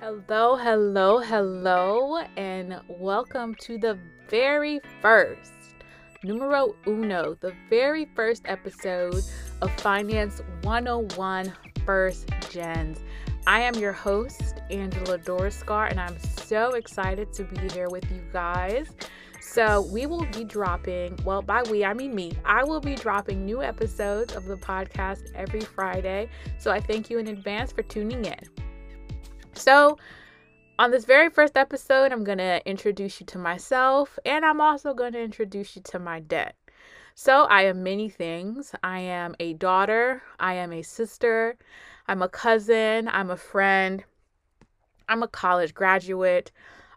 Hello, 0.00 0.54
hello, 0.54 1.18
hello, 1.18 2.18
and 2.36 2.80
welcome 2.88 3.52
to 3.56 3.78
the 3.78 3.98
very 4.28 4.78
first, 5.02 5.52
numero 6.22 6.76
uno, 6.86 7.36
the 7.40 7.52
very 7.68 8.08
first 8.14 8.42
episode 8.44 9.24
of 9.60 9.72
Finance 9.80 10.40
101 10.62 11.52
First 11.84 12.28
Gens. 12.48 13.00
I 13.48 13.58
am 13.58 13.74
your 13.74 13.92
host, 13.92 14.60
Angela 14.70 15.18
Doriscar, 15.18 15.90
and 15.90 15.98
I'm 15.98 16.16
so 16.20 16.74
excited 16.74 17.32
to 17.32 17.42
be 17.42 17.68
here 17.74 17.88
with 17.90 18.08
you 18.12 18.22
guys. 18.32 18.92
So, 19.40 19.80
we 19.92 20.06
will 20.06 20.26
be 20.26 20.44
dropping, 20.44 21.18
well, 21.24 21.42
by 21.42 21.64
we, 21.64 21.84
I 21.84 21.92
mean 21.92 22.14
me, 22.14 22.34
I 22.44 22.62
will 22.62 22.80
be 22.80 22.94
dropping 22.94 23.44
new 23.44 23.64
episodes 23.64 24.36
of 24.36 24.44
the 24.44 24.56
podcast 24.58 25.34
every 25.34 25.62
Friday. 25.62 26.28
So, 26.56 26.70
I 26.70 26.78
thank 26.78 27.10
you 27.10 27.18
in 27.18 27.26
advance 27.26 27.72
for 27.72 27.82
tuning 27.82 28.24
in. 28.24 28.67
So, 29.58 29.98
on 30.78 30.92
this 30.92 31.04
very 31.04 31.30
first 31.30 31.56
episode, 31.56 32.12
I'm 32.12 32.22
going 32.22 32.38
to 32.38 32.62
introduce 32.64 33.18
you 33.18 33.26
to 33.26 33.38
myself 33.38 34.16
and 34.24 34.44
I'm 34.44 34.60
also 34.60 34.94
going 34.94 35.14
to 35.14 35.20
introduce 35.20 35.74
you 35.74 35.82
to 35.86 35.98
my 35.98 36.20
debt. 36.20 36.54
So, 37.16 37.42
I 37.42 37.62
am 37.62 37.82
many 37.82 38.08
things. 38.08 38.72
I 38.84 39.00
am 39.00 39.34
a 39.40 39.54
daughter, 39.54 40.22
I 40.38 40.54
am 40.54 40.72
a 40.72 40.82
sister, 40.82 41.56
I'm 42.06 42.22
a 42.22 42.28
cousin, 42.28 43.08
I'm 43.08 43.30
a 43.30 43.36
friend, 43.36 44.04
I'm 45.08 45.24
a 45.24 45.28
college 45.28 45.74
graduate, 45.74 46.52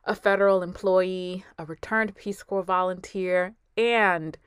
a 0.05 0.13
federal 0.13 0.61
employee, 0.61 1.43
a 1.57 1.65
returned 1.65 2.15
Peace 2.15 2.43
Corps 2.43 2.61
volunteer, 2.61 3.55
and 3.75 4.37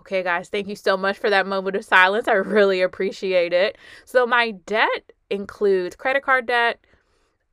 Okay, 0.00 0.24
guys, 0.24 0.48
thank 0.48 0.66
you 0.66 0.74
so 0.74 0.96
much 0.96 1.16
for 1.16 1.30
that 1.30 1.46
moment 1.46 1.76
of 1.76 1.84
silence. 1.84 2.26
I 2.26 2.32
really 2.32 2.82
appreciate 2.82 3.52
it. 3.52 3.78
So, 4.04 4.26
my 4.26 4.50
debt 4.50 5.12
includes 5.30 5.94
credit 5.94 6.24
card 6.24 6.46
debt, 6.46 6.84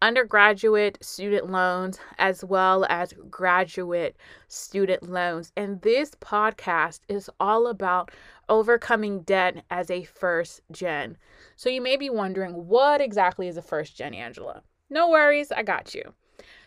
undergraduate 0.02 0.98
student 1.00 1.52
loans 1.52 2.00
as 2.18 2.44
well 2.44 2.88
as 2.90 3.14
graduate 3.30 4.18
student 4.48 5.10
loans. 5.10 5.52
And 5.56 5.82
this 5.82 6.12
podcast 6.16 7.02
is 7.08 7.30
all 7.40 7.68
about 7.68 8.12
overcoming 8.50 9.22
debt 9.22 9.64
as 9.70 9.90
a 9.90 10.04
first 10.04 10.62
gen. 10.72 11.18
So 11.56 11.70
you 11.70 11.82
may 11.82 11.96
be 11.96 12.10
wondering, 12.10 12.68
what 12.68 13.00
exactly 13.00 13.48
is 13.48 13.58
a 13.58 13.62
first 13.62 13.96
gen, 13.96 14.14
Angela? 14.14 14.64
No 14.90 15.10
worries, 15.10 15.52
I 15.52 15.64
got 15.64 15.94
you. 15.94 16.14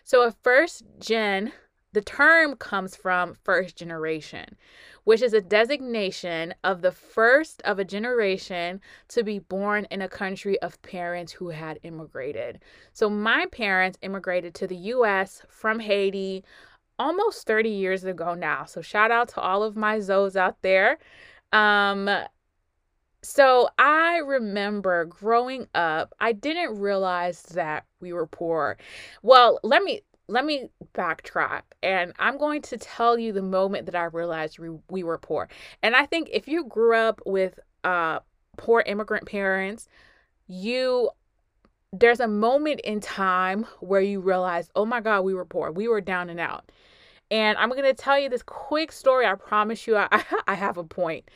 So, 0.05 0.23
a 0.23 0.31
first 0.31 0.83
gen, 0.99 1.53
the 1.93 2.01
term 2.01 2.55
comes 2.55 2.95
from 2.95 3.35
first 3.43 3.75
generation, 3.77 4.57
which 5.03 5.21
is 5.21 5.33
a 5.33 5.41
designation 5.41 6.53
of 6.63 6.81
the 6.81 6.91
first 6.91 7.61
of 7.63 7.79
a 7.79 7.85
generation 7.85 8.81
to 9.09 9.23
be 9.23 9.39
born 9.39 9.85
in 9.91 10.01
a 10.01 10.09
country 10.09 10.59
of 10.61 10.81
parents 10.81 11.33
who 11.33 11.49
had 11.49 11.79
immigrated. 11.83 12.61
So, 12.93 13.09
my 13.09 13.45
parents 13.51 13.97
immigrated 14.01 14.53
to 14.55 14.67
the 14.67 14.75
US 14.75 15.41
from 15.49 15.79
Haiti 15.79 16.43
almost 16.99 17.47
30 17.47 17.69
years 17.69 18.03
ago 18.03 18.33
now. 18.33 18.65
So, 18.65 18.81
shout 18.81 19.11
out 19.11 19.29
to 19.29 19.41
all 19.41 19.63
of 19.63 19.75
my 19.75 19.99
Zoes 19.99 20.35
out 20.35 20.61
there. 20.61 20.97
Um, 21.53 22.09
so 23.21 23.69
I 23.77 24.17
remember 24.17 25.05
growing 25.05 25.67
up, 25.73 26.13
I 26.19 26.33
didn't 26.33 26.79
realize 26.79 27.43
that 27.43 27.85
we 28.01 28.11
were 28.11 28.27
poor. 28.27 28.77
Well, 29.21 29.59
let 29.63 29.83
me 29.83 30.01
let 30.29 30.45
me 30.45 30.69
backtrack 30.93 31.63
and 31.83 32.13
I'm 32.17 32.37
going 32.37 32.61
to 32.63 32.77
tell 32.77 33.19
you 33.19 33.33
the 33.33 33.41
moment 33.41 33.85
that 33.87 33.95
I 33.95 34.05
realized 34.05 34.57
we, 34.57 34.69
we 34.89 35.03
were 35.03 35.17
poor. 35.17 35.49
And 35.83 35.95
I 35.95 36.05
think 36.05 36.29
if 36.31 36.47
you 36.47 36.65
grew 36.65 36.95
up 36.95 37.21
with 37.25 37.59
uh 37.83 38.19
poor 38.57 38.83
immigrant 38.85 39.25
parents, 39.27 39.87
you 40.47 41.09
there's 41.93 42.19
a 42.19 42.27
moment 42.27 42.81
in 42.81 42.99
time 42.99 43.65
where 43.79 44.01
you 44.01 44.19
realize, 44.19 44.69
"Oh 44.75 44.85
my 44.85 44.99
god, 44.99 45.21
we 45.21 45.33
were 45.33 45.45
poor. 45.45 45.71
We 45.71 45.87
were 45.87 46.01
down 46.01 46.29
and 46.29 46.39
out." 46.39 46.71
And 47.31 47.57
I'm 47.57 47.69
going 47.69 47.83
to 47.83 47.93
tell 47.93 48.19
you 48.19 48.29
this 48.29 48.43
quick 48.43 48.91
story. 48.91 49.25
I 49.25 49.35
promise 49.35 49.87
you, 49.87 49.97
I, 49.97 50.07
I 50.47 50.55
have 50.55 50.77
a 50.77 50.83
point. 50.83 51.29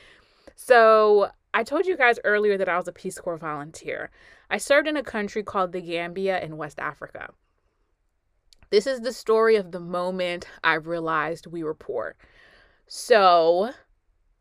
So, 0.55 1.29
I 1.53 1.63
told 1.63 1.85
you 1.87 1.97
guys 1.97 2.19
earlier 2.23 2.57
that 2.57 2.69
I 2.69 2.77
was 2.77 2.87
a 2.87 2.91
Peace 2.91 3.19
Corps 3.19 3.37
volunteer. 3.37 4.11
I 4.49 4.57
served 4.57 4.87
in 4.87 4.97
a 4.97 5.03
country 5.03 5.43
called 5.43 5.71
the 5.71 5.81
Gambia 5.81 6.39
in 6.39 6.57
West 6.57 6.79
Africa. 6.79 7.31
This 8.69 8.85
is 8.85 9.01
the 9.01 9.13
story 9.13 9.55
of 9.55 9.71
the 9.71 9.79
moment 9.79 10.45
I 10.63 10.73
realized 10.73 11.47
we 11.47 11.63
were 11.63 11.73
poor. 11.73 12.15
So, 12.85 13.71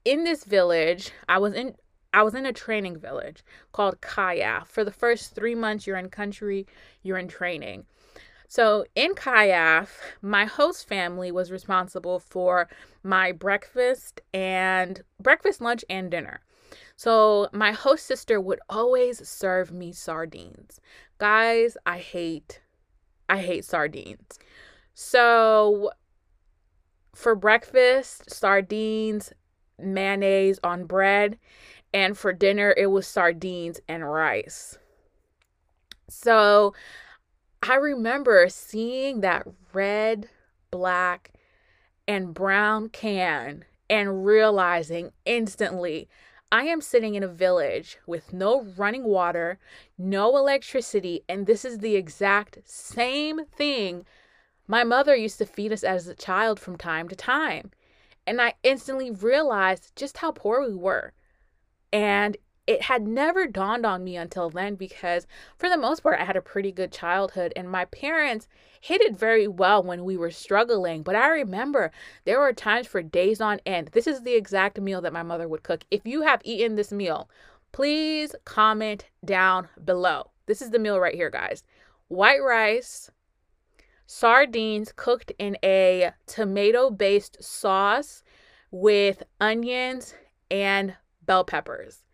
in 0.05 0.25
this 0.25 0.45
village, 0.45 1.13
I 1.29 1.39
was 1.39 1.55
in 1.55 1.75
I 2.13 2.23
was 2.23 2.35
in 2.35 2.47
a 2.47 2.53
training 2.53 2.99
village 2.99 3.45
called 3.73 4.01
Kayaf. 4.01 4.67
For 4.67 4.85
the 4.85 4.93
first 4.93 5.35
3 5.35 5.55
months 5.55 5.87
you're 5.87 5.97
in 5.97 6.09
country, 6.09 6.67
you're 7.03 7.19
in 7.19 7.29
training. 7.29 7.87
So 8.49 8.85
in 8.95 9.15
Kayaf, 9.15 9.89
my 10.23 10.45
host 10.45 10.89
family 10.89 11.33
was 11.33 11.51
responsible 11.51 12.19
for 12.21 12.69
my 13.03 13.33
breakfast 13.33 14.21
and 14.33 15.03
breakfast, 15.21 15.61
lunch, 15.61 15.85
and 15.91 16.11
dinner. 16.11 16.41
So 16.97 17.49
my 17.53 17.73
host 17.73 18.07
sister 18.07 18.41
would 18.41 18.61
always 18.69 19.27
serve 19.29 19.73
me 19.73 19.93
sardines. 19.93 20.81
Guys, 21.19 21.77
I 21.85 21.99
hate 21.99 22.61
I 23.29 23.39
hate 23.39 23.65
sardines. 23.65 24.39
So 24.95 25.91
for 27.15 27.35
breakfast, 27.35 28.31
sardines, 28.31 29.33
mayonnaise 29.79 30.61
on 30.63 30.85
bread, 30.85 31.39
and 31.93 32.17
for 32.17 32.33
dinner 32.33 32.75
it 32.77 32.87
was 32.87 33.07
sardines 33.07 33.81
and 33.89 34.09
rice. 34.09 34.79
So 36.09 36.73
I 37.63 37.75
remember 37.75 38.49
seeing 38.49 39.21
that 39.21 39.47
red, 39.73 40.29
black, 40.71 41.33
and 42.07 42.33
brown 42.33 42.89
can 42.89 43.65
and 43.89 44.25
realizing 44.25 45.13
instantly 45.25 46.09
I 46.53 46.65
am 46.65 46.81
sitting 46.81 47.17
in 47.17 47.25
a 47.25 47.29
village 47.29 47.99
with 48.07 48.33
no 48.33 48.63
running 48.77 49.05
water, 49.05 49.59
no 49.99 50.37
electricity, 50.37 51.23
and 51.29 51.47
this 51.47 51.65
is 51.65 51.79
the 51.79 51.97
exact 51.97 52.59
same 52.65 53.45
thing 53.47 54.07
my 54.69 54.85
mother 54.85 55.15
used 55.15 55.39
to 55.39 55.47
feed 55.47 55.73
us 55.73 55.85
as 55.85 56.07
a 56.07 56.15
child 56.15 56.59
from 56.59 56.77
time 56.77 57.09
to 57.09 57.17
time. 57.17 57.71
And 58.27 58.41
I 58.41 58.55
instantly 58.63 59.11
realized 59.11 59.95
just 59.97 60.19
how 60.19 60.33
poor 60.33 60.67
we 60.67 60.75
were. 60.75 61.13
And 61.93 62.37
it 62.67 62.83
had 62.83 63.07
never 63.07 63.47
dawned 63.47 63.87
on 63.87 64.03
me 64.03 64.17
until 64.17 64.51
then 64.51 64.75
because 64.75 65.27
for 65.57 65.69
the 65.69 65.77
most 65.77 66.03
part 66.03 66.21
I 66.21 66.25
had 66.25 66.37
a 66.37 66.43
pretty 66.43 66.73
good 66.73 66.91
childhood 66.91 67.53
and 67.55 67.71
my 67.71 67.85
parents 67.87 68.49
hid 68.81 69.01
it 69.01 69.17
very 69.17 69.47
well 69.47 69.83
when 69.83 70.05
we 70.05 70.17
were 70.17 70.31
struggling 70.31 71.03
but 71.03 71.15
I 71.15 71.29
remember 71.29 71.93
there 72.25 72.41
were 72.41 72.53
times 72.53 72.87
for 72.87 73.03
days 73.03 73.41
on 73.41 73.61
end. 73.65 73.91
This 73.93 74.07
is 74.07 74.23
the 74.23 74.35
exact 74.35 74.81
meal 74.81 75.01
that 75.03 75.13
my 75.13 75.23
mother 75.23 75.49
would 75.49 75.63
cook. 75.63 75.85
If 75.91 76.07
you 76.07 76.23
have 76.23 76.41
eaten 76.45 76.75
this 76.75 76.93
meal 76.93 77.31
please 77.73 78.35
comment 78.45 79.07
down 79.25 79.69
below. 79.85 80.31
This 80.47 80.63
is 80.63 80.71
the 80.71 80.79
meal 80.79 80.99
right 80.99 81.15
here 81.15 81.31
guys. 81.31 81.63
White 82.09 82.43
rice 82.43 83.11
sardines 84.07 84.93
cooked 84.95 85.33
in 85.39 85.57
a 85.65 86.13
tomato 86.27 86.91
based 86.91 87.43
sauce 87.43 88.23
with 88.71 89.23
onions 89.41 90.15
and 90.51 90.95
bell 91.25 91.45
peppers 91.45 92.06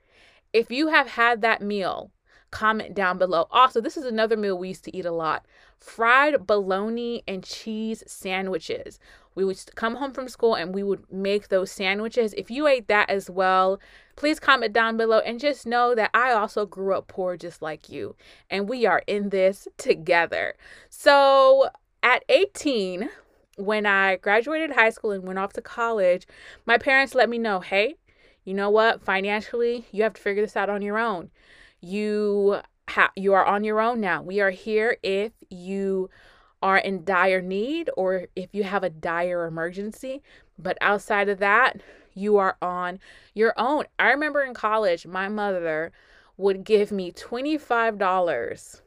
if 0.53 0.71
you 0.71 0.89
have 0.89 1.09
had 1.09 1.41
that 1.43 1.63
meal, 1.63 2.11
comment 2.51 2.95
down 2.95 3.19
below. 3.19 3.47
Also, 3.51 3.81
this 3.81 3.97
is 3.97 4.05
another 4.05 4.37
meal 4.37 4.59
we 4.59 4.69
used 4.69 4.85
to 4.85 4.97
eat 4.97 5.07
a 5.07 5.13
lot 5.13 5.45
fried 5.83 6.47
bologna 6.47 7.25
and 7.27 7.43
cheese 7.43 8.05
sandwiches. 8.07 9.01
We 9.35 9.45
would 9.45 9.59
come 9.75 9.97
home 9.97 10.13
from 10.13 10.29
school 10.29 10.55
and 10.55 10.75
we 10.75 10.83
would 10.83 11.11
make 11.11 11.49
those 11.49 11.73
sandwiches. 11.73 12.35
If 12.35 12.51
you 12.51 12.67
ate 12.67 12.87
that 12.89 13.11
as 13.11 13.29
well, 13.29 13.81
please 14.15 14.39
comment 14.39 14.73
down 14.73 14.97
below 14.97 15.19
and 15.19 15.41
just 15.41 15.67
know 15.67 15.95
that 15.95 16.11
I 16.15 16.33
also 16.33 16.67
grew 16.67 16.95
up 16.95 17.09
poor 17.09 17.37
just 17.37 17.63
like 17.63 17.89
you. 17.89 18.15
And 18.49 18.69
we 18.69 18.87
are 18.87 19.03
in 19.07 19.31
this 19.31 19.67
together. 19.77 20.55
So 20.89 21.71
at 22.03 22.25
18, 22.29 23.09
when 23.57 23.87
I 23.87 24.17
graduated 24.17 24.73
high 24.73 24.91
school 24.91 25.11
and 25.11 25.25
went 25.25 25.39
off 25.39 25.53
to 25.55 25.63
college, 25.63 26.27
my 26.67 26.79
parents 26.79 27.15
let 27.15 27.29
me 27.29 27.39
know 27.39 27.61
hey, 27.61 27.97
you 28.45 28.55
know 28.55 28.71
what? 28.71 29.03
Financially, 29.03 29.87
you 29.93 30.03
have 30.03 30.15
to 30.15 30.21
figure 30.21 30.43
this 30.43 30.57
out 30.57 30.71
on 30.71 30.83
your 30.83 30.99
own. 30.99 31.31
You 31.81 32.61
ha- 32.89 33.13
you 33.17 33.35
are 33.35 33.45
on 33.45 33.65
your 33.65 33.81
own 33.81 34.01
now. 34.01 34.23
We 34.23 34.41
are 34.41 34.51
here 34.51 34.97
if 35.03 35.33
you 35.51 36.11
are 36.63 36.79
in 36.79 37.05
dire 37.05 37.41
need 37.41 37.91
or 37.97 38.27
if 38.37 38.55
you 38.55 38.65
have 38.65 38.85
a 38.85 38.91
dire 38.91 39.47
emergency. 39.47 40.23
But 40.59 40.79
outside 40.81 41.29
of 41.29 41.39
that, 41.39 41.81
you 42.15 42.37
are 42.37 42.57
on 42.63 43.01
your 43.35 43.55
own. 43.57 43.85
I 43.99 44.11
remember 44.11 44.43
in 44.43 44.55
college, 44.55 45.07
my 45.07 45.29
mother 45.29 45.93
would 46.37 46.65
give 46.65 46.93
me 46.93 47.13
$25 47.13 48.83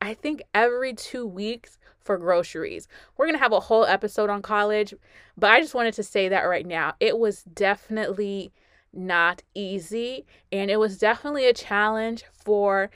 I 0.00 0.14
think 0.14 0.42
every 0.54 0.92
two 0.92 1.26
weeks 1.26 1.78
for 1.98 2.18
groceries. 2.18 2.86
We're 3.16 3.26
going 3.26 3.36
to 3.36 3.42
have 3.42 3.52
a 3.52 3.60
whole 3.60 3.84
episode 3.84 4.30
on 4.30 4.42
college, 4.42 4.94
but 5.36 5.50
I 5.50 5.60
just 5.60 5.74
wanted 5.74 5.94
to 5.94 6.02
say 6.02 6.28
that 6.28 6.42
right 6.42 6.66
now. 6.66 6.94
It 7.00 7.18
was 7.18 7.42
definitely 7.42 8.52
not 8.96 9.42
easy 9.54 10.26
and 10.50 10.70
it 10.70 10.78
was 10.78 10.98
definitely 10.98 11.46
a 11.46 11.52
challenge 11.52 12.24
for 12.32 12.90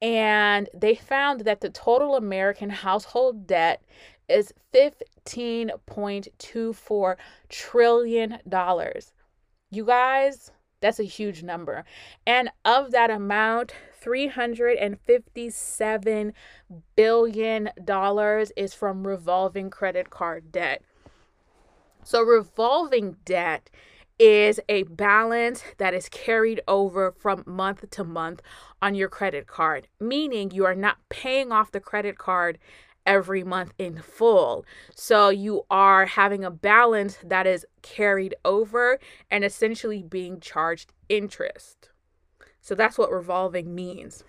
and 0.00 0.70
they 0.74 0.94
found 0.94 1.42
that 1.42 1.60
the 1.60 1.68
total 1.70 2.16
American 2.16 2.70
household 2.70 3.46
debt 3.46 3.82
is 4.28 4.52
15.24 4.74 7.16
trillion 7.50 8.38
dollars. 8.48 9.12
You 9.70 9.84
guys, 9.84 10.50
that's 10.80 10.98
a 10.98 11.04
huge 11.04 11.42
number. 11.42 11.84
And 12.26 12.50
of 12.64 12.92
that 12.92 13.10
amount, 13.10 13.74
$357 14.04 16.32
billion 16.96 17.70
is 18.56 18.74
from 18.74 19.06
revolving 19.06 19.70
credit 19.70 20.10
card 20.10 20.52
debt. 20.52 20.82
So, 22.04 22.22
revolving 22.22 23.16
debt 23.24 23.70
is 24.18 24.60
a 24.68 24.82
balance 24.84 25.62
that 25.78 25.94
is 25.94 26.08
carried 26.08 26.60
over 26.68 27.12
from 27.12 27.42
month 27.46 27.88
to 27.90 28.04
month 28.04 28.42
on 28.80 28.94
your 28.94 29.08
credit 29.08 29.46
card, 29.46 29.88
meaning 29.98 30.50
you 30.50 30.64
are 30.64 30.74
not 30.74 30.98
paying 31.08 31.50
off 31.50 31.72
the 31.72 31.80
credit 31.80 32.18
card 32.18 32.58
every 33.06 33.42
month 33.42 33.72
in 33.78 34.00
full. 34.00 34.64
So 34.94 35.28
you 35.28 35.62
are 35.70 36.06
having 36.06 36.44
a 36.44 36.50
balance 36.50 37.18
that 37.24 37.46
is 37.46 37.66
carried 37.82 38.34
over 38.44 38.98
and 39.30 39.44
essentially 39.44 40.02
being 40.02 40.40
charged 40.40 40.92
interest. 41.08 41.90
So 42.62 42.74
that's 42.74 42.96
what 42.96 43.10
revolving 43.10 43.74
means. 43.74 44.24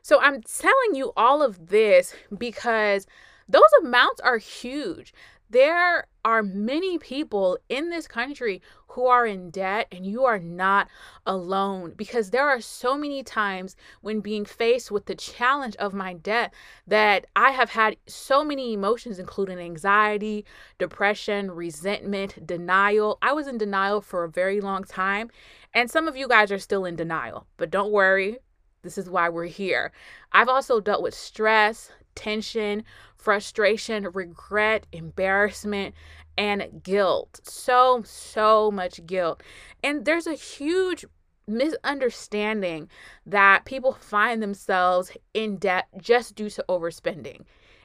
So 0.00 0.20
I'm 0.20 0.40
telling 0.42 0.94
you 0.94 1.12
all 1.16 1.42
of 1.42 1.68
this 1.68 2.14
because 2.36 3.06
those 3.48 3.62
amounts 3.82 4.20
are 4.20 4.38
huge. 4.38 5.12
There 5.54 6.08
are 6.24 6.42
many 6.42 6.98
people 6.98 7.58
in 7.68 7.88
this 7.88 8.08
country 8.08 8.60
who 8.88 9.06
are 9.06 9.24
in 9.24 9.50
debt, 9.50 9.86
and 9.92 10.04
you 10.04 10.24
are 10.24 10.40
not 10.40 10.88
alone 11.24 11.94
because 11.96 12.30
there 12.30 12.48
are 12.48 12.60
so 12.60 12.96
many 12.96 13.22
times 13.22 13.76
when 14.00 14.18
being 14.18 14.44
faced 14.44 14.90
with 14.90 15.06
the 15.06 15.14
challenge 15.14 15.76
of 15.76 15.94
my 15.94 16.12
debt 16.12 16.52
that 16.88 17.26
I 17.36 17.52
have 17.52 17.70
had 17.70 17.98
so 18.08 18.42
many 18.42 18.72
emotions, 18.72 19.20
including 19.20 19.60
anxiety, 19.60 20.44
depression, 20.78 21.52
resentment, 21.52 22.44
denial. 22.44 23.18
I 23.22 23.32
was 23.32 23.46
in 23.46 23.56
denial 23.56 24.00
for 24.00 24.24
a 24.24 24.28
very 24.28 24.60
long 24.60 24.82
time, 24.82 25.30
and 25.72 25.88
some 25.88 26.08
of 26.08 26.16
you 26.16 26.26
guys 26.26 26.50
are 26.50 26.58
still 26.58 26.84
in 26.84 26.96
denial, 26.96 27.46
but 27.58 27.70
don't 27.70 27.92
worry. 27.92 28.38
This 28.82 28.98
is 28.98 29.08
why 29.08 29.28
we're 29.28 29.44
here. 29.44 29.92
I've 30.32 30.48
also 30.48 30.80
dealt 30.80 31.00
with 31.00 31.14
stress, 31.14 31.92
tension, 32.16 32.84
frustration, 33.24 34.06
regret, 34.12 34.86
embarrassment, 34.92 35.94
and 36.36 36.82
guilt. 36.82 37.40
So, 37.42 38.02
so 38.04 38.70
much 38.70 39.04
guilt. 39.06 39.42
And 39.82 40.04
there's 40.04 40.26
a 40.26 40.34
huge 40.34 41.06
misunderstanding 41.46 42.88
that 43.24 43.64
people 43.64 43.92
find 43.92 44.42
themselves 44.42 45.10
in 45.32 45.56
debt 45.56 45.86
just 45.98 46.34
due 46.34 46.50
to 46.50 46.64
overspending. 46.68 47.40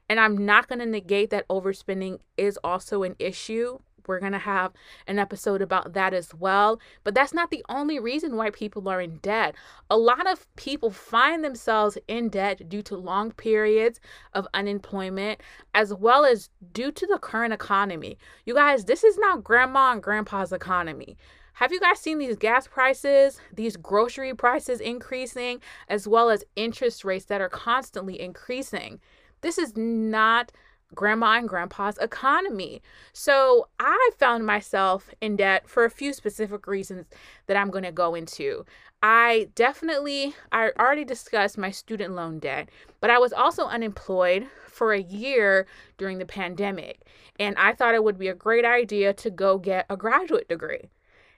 And 0.09 0.19
I'm 0.19 0.45
not 0.45 0.68
going 0.68 0.80
to 0.80 0.86
negate 0.86 1.30
that 1.30 1.47
overspending 1.47 2.19
is 2.36 2.57
also 2.63 3.03
an 3.03 3.15
issue. 3.18 3.80
We're 4.09 4.19
going 4.19 4.33
to 4.33 4.39
have 4.39 4.73
an 5.07 5.19
episode 5.19 5.61
about 5.61 5.94
that 5.94 6.13
as 6.13 6.33
well. 6.33 6.81
But 7.03 7.15
that's 7.15 7.33
not 7.33 7.51
the 7.51 7.63
only 7.69 8.00
reason 8.00 8.35
why 8.35 8.50
people 8.50 8.89
are 8.89 9.00
in 9.00 9.17
debt. 9.17 9.56
A 9.89 9.97
lot 9.97 10.29
of 10.29 10.45
people 10.56 10.89
find 10.89 11.44
themselves 11.44 11.97
in 12.07 12.29
debt 12.29 12.67
due 12.67 12.81
to 12.81 12.97
long 12.97 13.31
periods 13.31 14.01
of 14.33 14.47
unemployment, 14.53 15.39
as 15.73 15.94
well 15.94 16.25
as 16.25 16.50
due 16.73 16.91
to 16.91 17.07
the 17.07 17.19
current 17.19 17.53
economy. 17.53 18.17
You 18.45 18.56
guys, 18.56 18.85
this 18.85 19.03
is 19.03 19.17
not 19.17 19.44
grandma 19.44 19.94
and 19.94 20.03
grandpa's 20.03 20.51
economy. 20.51 21.15
Have 21.53 21.71
you 21.71 21.79
guys 21.79 22.00
seen 22.00 22.19
these 22.19 22.38
gas 22.38 22.67
prices, 22.67 23.39
these 23.53 23.75
grocery 23.75 24.33
prices 24.33 24.79
increasing, 24.79 25.62
as 25.88 26.07
well 26.07 26.29
as 26.29 26.44
interest 26.55 27.03
rates 27.03 27.25
that 27.25 27.41
are 27.41 27.50
constantly 27.50 28.19
increasing? 28.19 29.00
This 29.41 29.57
is 29.57 29.75
not 29.75 30.51
grandma 30.95 31.38
and 31.38 31.47
grandpa's 31.47 31.97
economy. 32.00 32.81
So 33.13 33.68
I 33.80 34.12
found 34.18 34.45
myself 34.45 35.09
in 35.21 35.36
debt 35.36 35.69
for 35.69 35.86
a 35.86 35.89
few 35.91 36.13
specific 36.13 36.68
reasons 36.68 37.06
that 37.47 37.57
I'm 37.57 37.69
going 37.69 37.83
to 37.83 37.91
go 37.91 38.15
into. 38.15 38.65
I 39.01 39.50
definitely, 39.56 40.36
I 40.51 40.71
already 40.77 41.06
discussed 41.06 41.57
my 41.57 41.71
student 41.71 42.15
loan 42.15 42.39
debt, 42.39 42.69
but 43.00 43.10
I 43.10 43.17
was 43.17 43.31
also 43.31 43.65
unemployed 43.65 44.48
for 44.67 44.93
a 44.93 45.01
year 45.01 45.67
during 45.98 46.17
the 46.17 46.25
pandemic. 46.25 47.01
And 47.39 47.55
I 47.58 47.74
thought 47.74 47.96
it 47.96 48.03
would 48.03 48.19
be 48.19 48.27
a 48.27 48.36
great 48.36 48.65
idea 48.65 49.13
to 49.13 49.29
go 49.29 49.58
get 49.58 49.86
a 49.89 49.96
graduate 49.96 50.50
degree. 50.50 50.89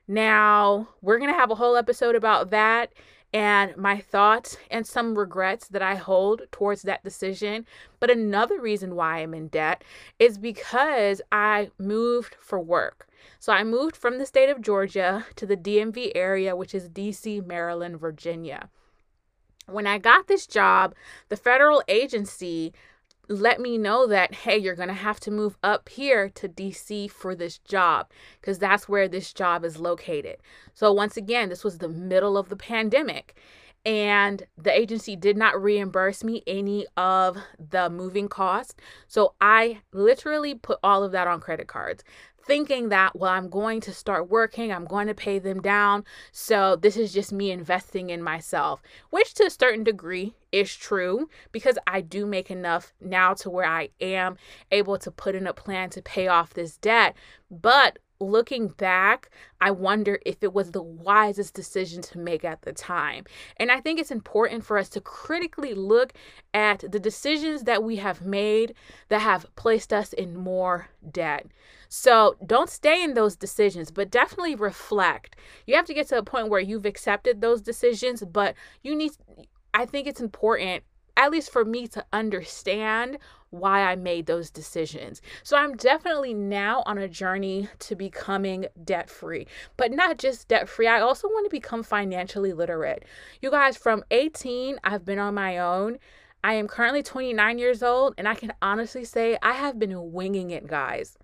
Now, 0.08 0.90
we're 1.02 1.20
going 1.20 1.32
to 1.32 1.40
have 1.40 1.52
a 1.52 1.56
whole 1.56 1.76
episode 1.76 2.16
about 2.16 2.50
that 2.50 2.92
and 3.34 3.76
my 3.78 4.00
thoughts 4.00 4.58
and 4.70 4.86
some 4.86 5.18
regrets 5.18 5.68
that 5.70 5.82
I 5.82 5.96
hold 5.96 6.44
towards 6.52 6.82
that 6.84 7.04
decision. 7.04 7.66
But 8.00 8.12
another 8.12 8.60
reason 8.60 8.96
why 8.96 9.20
I'm 9.20 9.34
in 9.34 9.48
debt 9.48 9.84
is 10.20 10.38
because 10.38 11.22
I 11.32 11.72
moved 11.78 12.36
for 12.40 12.60
work. 12.60 13.08
So 13.40 13.54
I 13.54 13.64
moved 13.64 13.96
from 13.96 14.18
the 14.18 14.26
state 14.26 14.50
of 14.50 14.62
Georgia 14.62 15.26
to 15.36 15.46
the 15.46 15.58
DMV 15.58 16.12
area, 16.16 16.56
which 16.56 16.76
is 16.76 16.90
DC, 16.90 17.46
Maryland, 17.46 18.00
Virginia. 18.00 18.70
When 19.68 19.88
I 19.88 20.00
got 20.00 20.28
this 20.28 20.48
job, 20.48 20.94
the 21.30 21.38
federal 21.38 21.82
agency 21.88 22.74
let 23.28 23.60
me 23.60 23.78
know 23.78 24.08
that, 24.08 24.34
hey, 24.34 24.58
you're 24.58 24.76
going 24.76 24.88
to 24.90 24.94
have 24.94 25.20
to 25.22 25.32
move 25.32 25.58
up 25.64 25.90
here 25.90 26.30
to 26.30 26.50
DC 26.50 27.10
for 27.10 27.36
this 27.36 27.58
job 27.60 28.10
because 28.40 28.60
that's 28.60 28.90
where 28.90 29.08
this 29.08 29.32
job 29.34 29.64
is 29.64 29.78
located. 29.78 30.38
So, 30.74 30.92
once 30.92 31.18
again, 31.18 31.50
this 31.50 31.64
was 31.64 31.78
the 31.78 31.90
middle 31.90 32.38
of 32.38 32.50
the 32.50 32.56
pandemic 32.56 33.36
and 33.86 34.44
the 34.58 34.78
agency 34.78 35.16
did 35.16 35.36
not 35.36 35.62
reimburse 35.62 36.24
me 36.24 36.44
any 36.46 36.86
of 36.98 37.38
the 37.58 37.90
moving 37.90 38.28
costs. 38.28 38.76
So 39.08 39.34
I 39.42 39.82
literally 39.92 40.54
put 40.54 40.80
all 40.84 41.04
of 41.04 41.12
that 41.14 41.28
on 41.28 41.40
credit 41.40 41.68
cards 41.68 42.04
thinking 42.46 42.90
that, 42.90 43.16
well, 43.16 43.32
I'm 43.32 43.50
going 43.50 43.82
to 43.82 43.94
start 43.94 44.30
working, 44.30 44.72
I'm 44.72 44.86
going 44.86 45.08
to 45.08 45.14
pay 45.14 45.40
them 45.40 45.62
down. 45.62 46.04
So 46.32 46.76
this 46.76 46.98
is 46.98 47.14
just 47.14 47.32
me 47.32 47.52
investing 47.52 48.10
in 48.10 48.22
myself, 48.22 48.82
which 49.10 49.34
to 49.36 49.46
a 49.46 49.50
certain 49.50 49.84
degree 49.84 50.36
is 50.52 50.76
true 50.76 51.30
because 51.52 51.78
I 51.88 52.02
do 52.02 52.26
make 52.26 52.52
enough 52.52 52.94
now 53.00 53.34
to 53.36 53.50
where 53.50 53.66
I 53.66 53.90
am 54.00 54.38
able 54.72 54.98
to 55.00 55.12
put 55.12 55.36
in 55.36 55.48
a 55.48 55.54
plan 55.54 55.90
to 55.92 56.02
pay 56.02 56.28
off 56.28 56.54
this 56.54 56.78
debt. 56.78 57.16
But 57.50 58.00
looking 58.22 58.70
back, 58.70 59.30
I 59.60 59.72
wonder 59.72 60.20
if 60.26 60.44
it 60.44 60.54
was 60.54 60.72
the 60.72 60.82
wisest 60.82 61.54
decision 61.54 62.02
to 62.04 62.20
make 62.20 62.46
at 62.46 62.62
the 62.62 62.72
time. 62.72 63.26
And 63.58 63.72
I 63.72 63.82
think 63.82 64.00
it's 64.00 64.12
important 64.12 64.64
for 64.64 64.78
us 64.78 64.88
to 64.90 65.02
critically 65.02 65.74
look 65.74 66.14
at 66.54 66.84
the 66.90 67.00
decisions 67.00 67.64
that 67.64 67.84
we 67.84 67.98
have 67.98 68.22
made 68.22 68.76
that 69.10 69.20
have 69.20 69.54
placed 69.56 69.92
us 69.92 70.14
in 70.14 70.38
more 70.38 70.90
debt. 71.12 71.48
So 71.90 72.38
don't 72.46 72.70
stay 72.70 73.04
in 73.04 73.16
those 73.16 73.36
decisions, 73.36 73.92
but 73.92 74.12
definitely 74.12 74.56
reflect. 74.56 75.36
You 75.66 75.76
have 75.76 75.86
to 75.86 75.94
get 75.94 76.08
to 76.10 76.18
a 76.18 76.24
point 76.24 76.50
where 76.50 76.62
you've 76.62 76.86
accepted 76.86 77.42
those 77.42 77.62
decisions, 77.62 78.24
but 78.24 78.56
you 78.82 78.96
need, 78.96 79.12
I 79.74 79.86
think 79.86 80.08
it's 80.08 80.22
important 80.22 80.84
at 81.18 81.32
least 81.32 81.52
for 81.52 81.66
me 81.66 81.88
to 81.88 82.06
understand 82.14 83.18
why 83.52 83.84
I 83.84 83.96
made 83.96 84.26
those 84.26 84.50
decisions. 84.50 85.22
So 85.44 85.56
I'm 85.56 85.76
definitely 85.78 86.34
now 86.34 86.84
on 86.86 86.98
a 86.98 87.08
journey 87.08 87.70
to 87.80 87.96
becoming 87.96 88.66
debt 88.84 89.10
free, 89.10 89.48
but 89.78 89.92
not 89.92 90.18
just 90.18 90.48
debt 90.48 90.68
free. 90.68 90.88
I 90.88 91.02
also 91.02 91.28
want 91.28 91.46
to 91.46 91.52
become 91.52 91.84
financially 91.84 92.54
literate. 92.54 93.06
You 93.42 93.52
guys, 93.52 93.78
from 93.78 94.04
18, 94.10 94.80
I've 94.84 95.06
been 95.06 95.20
on 95.20 95.36
my 95.36 95.60
own. 95.60 96.00
I 96.44 96.56
am 96.56 96.68
currently 96.68 97.04
29 97.04 97.60
years 97.60 97.84
old, 97.84 98.16
and 98.18 98.28
I 98.28 98.34
can 98.34 98.54
honestly 98.62 99.04
say 99.04 99.38
I 99.44 99.54
have 99.54 99.78
been 99.78 100.12
winging 100.12 100.50
it, 100.50 100.66
guys 100.66 101.18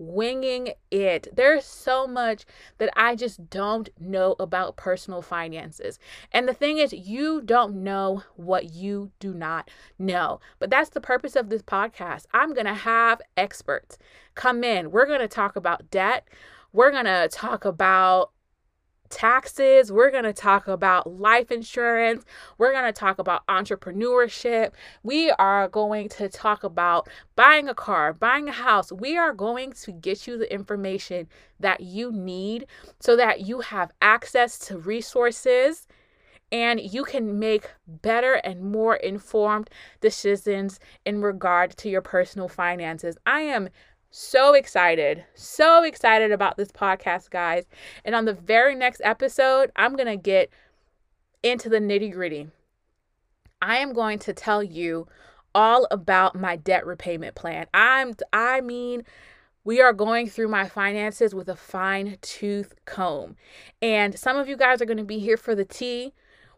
winging 0.00 0.72
it. 0.90 1.28
There's 1.32 1.64
so 1.64 2.06
much 2.06 2.44
that 2.78 2.90
I 2.96 3.14
just 3.14 3.50
don't 3.50 3.88
know 4.00 4.34
about 4.40 4.76
personal 4.76 5.22
finances. 5.22 5.98
And 6.32 6.48
the 6.48 6.54
thing 6.54 6.78
is, 6.78 6.92
you 6.92 7.42
don't 7.42 7.82
know 7.84 8.24
what 8.36 8.72
you 8.72 9.10
do 9.20 9.34
not 9.34 9.70
know. 9.98 10.40
But 10.58 10.70
that's 10.70 10.90
the 10.90 11.00
purpose 11.00 11.36
of 11.36 11.50
this 11.50 11.62
podcast. 11.62 12.24
I'm 12.32 12.54
going 12.54 12.66
to 12.66 12.74
have 12.74 13.20
experts 13.36 13.98
come 14.34 14.64
in. 14.64 14.90
We're 14.90 15.06
going 15.06 15.20
to 15.20 15.28
talk 15.28 15.54
about 15.54 15.90
debt. 15.90 16.26
We're 16.72 16.90
going 16.90 17.04
to 17.04 17.28
talk 17.30 17.64
about 17.64 18.30
taxes. 19.10 19.92
We're 19.92 20.10
going 20.10 20.24
to 20.24 20.32
talk 20.32 20.68
about 20.68 21.18
life 21.18 21.50
insurance. 21.50 22.24
We're 22.58 22.72
going 22.72 22.86
to 22.86 22.98
talk 22.98 23.18
about 23.18 23.46
entrepreneurship. 23.46 24.72
We 25.02 25.30
are 25.32 25.68
going 25.68 26.08
to 26.10 26.28
talk 26.28 26.64
about 26.64 27.08
buying 27.36 27.68
a 27.68 27.74
car, 27.74 28.12
buying 28.12 28.48
a 28.48 28.52
house. 28.52 28.90
We 28.90 29.16
are 29.16 29.34
going 29.34 29.72
to 29.72 29.92
get 29.92 30.26
you 30.26 30.38
the 30.38 30.52
information 30.52 31.28
that 31.58 31.80
you 31.80 32.10
need 32.12 32.66
so 33.00 33.16
that 33.16 33.42
you 33.42 33.60
have 33.60 33.92
access 34.00 34.58
to 34.60 34.78
resources 34.78 35.86
and 36.52 36.80
you 36.80 37.04
can 37.04 37.38
make 37.38 37.70
better 37.86 38.34
and 38.34 38.60
more 38.60 38.96
informed 38.96 39.70
decisions 40.00 40.80
in 41.04 41.22
regard 41.22 41.76
to 41.76 41.88
your 41.88 42.02
personal 42.02 42.48
finances. 42.48 43.16
I 43.26 43.42
am 43.42 43.68
so 44.10 44.54
excited, 44.54 45.24
so 45.34 45.84
excited 45.84 46.32
about 46.32 46.56
this 46.56 46.72
podcast, 46.72 47.30
guys. 47.30 47.64
And 48.04 48.14
on 48.14 48.24
the 48.24 48.34
very 48.34 48.74
next 48.74 49.00
episode, 49.04 49.70
I'm 49.76 49.96
going 49.96 50.08
to 50.08 50.16
get 50.16 50.50
into 51.42 51.68
the 51.68 51.78
nitty 51.78 52.12
gritty. 52.12 52.48
I 53.62 53.76
am 53.78 53.92
going 53.92 54.18
to 54.20 54.32
tell 54.32 54.62
you 54.62 55.06
all 55.54 55.86
about 55.90 56.34
my 56.34 56.56
debt 56.56 56.86
repayment 56.86 57.34
plan. 57.34 57.66
I'm, 57.74 58.14
I 58.32 58.60
mean, 58.60 59.04
we 59.64 59.80
are 59.80 59.92
going 59.92 60.28
through 60.28 60.48
my 60.48 60.68
finances 60.68 61.34
with 61.34 61.48
a 61.48 61.56
fine 61.56 62.18
tooth 62.22 62.74
comb. 62.86 63.36
And 63.82 64.18
some 64.18 64.36
of 64.36 64.48
you 64.48 64.56
guys 64.56 64.80
are 64.80 64.86
going 64.86 64.96
to 64.96 65.04
be 65.04 65.18
here 65.18 65.36
for 65.36 65.54
the 65.54 65.64
tea, 65.64 66.12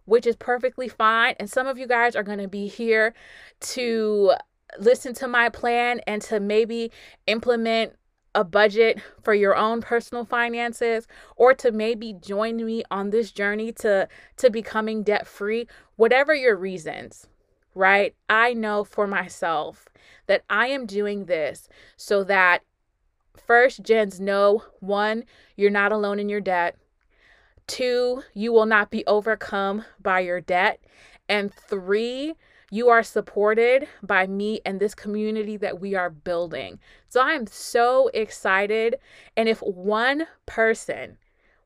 which 0.05 0.27
is 0.27 0.37
perfectly 0.37 0.89
fine. 0.89 1.35
And 1.41 1.51
some 1.51 1.67
of 1.67 1.79
you 1.79 1.87
guys 1.87 2.15
are 2.15 2.23
going 2.23 2.39
to 2.39 2.49
be 2.49 2.69
here 2.69 3.15
to 3.61 4.35
listen 4.79 5.15
to 5.15 5.29
my 5.29 5.49
plan 5.49 6.01
and 6.07 6.23
to 6.23 6.41
maybe 6.41 6.91
implement 7.27 7.95
a 8.35 8.45
budget 8.45 8.99
for 9.23 9.35
your 9.35 9.55
own 9.55 9.83
personal 9.83 10.25
finances 10.25 11.07
or 11.37 11.53
to 11.53 11.71
maybe 11.71 12.15
join 12.15 12.57
me 12.57 12.83
on 12.91 13.11
this 13.11 13.31
journey 13.31 13.73
to 13.73 14.09
to 14.39 14.51
becoming 14.51 15.03
debt 15.03 15.27
free 15.27 15.67
whatever 15.97 16.35
your 16.35 16.57
reasons 16.57 17.27
right? 17.75 18.15
I 18.29 18.53
know 18.53 18.85
for 18.85 19.07
myself 19.07 19.89
that 20.27 20.45
i 20.51 20.67
am 20.67 20.87
doing 20.87 21.25
this 21.25 21.69
so 21.97 22.23
that 22.25 22.63
first 23.37 23.83
gens 23.83 24.21
know 24.21 24.63
one 24.81 25.25
you're 25.57 25.71
not 25.71 25.93
alone 25.93 26.19
in 26.19 26.29
your 26.29 26.41
debt. 26.41 26.77
Two 27.67 28.23
you 28.35 28.53
will 28.53 28.67
not 28.67 28.91
be 28.91 29.07
overcome 29.07 29.85
by 30.01 30.21
your 30.21 30.41
debt. 30.41 30.81
And 31.29 31.53
three 31.53 32.35
you 32.73 32.89
are 32.89 33.03
supported 33.03 33.87
by 34.03 34.27
me 34.27 34.59
and 34.65 34.81
this 34.81 34.95
community 34.95 35.59
that 35.59 35.79
we 35.79 35.95
are 35.95 36.09
building. 36.09 36.79
So 37.07 37.21
I 37.21 37.33
am 37.33 37.47
so 37.47 38.09
excited. 38.15 38.97
And 39.37 39.47
if 39.47 39.59
one 39.61 40.27
person, 40.47 41.19